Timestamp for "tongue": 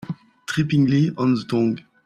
1.43-1.77